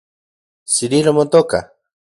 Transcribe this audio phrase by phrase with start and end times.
[0.73, 1.59] ¿Cirilo motoka?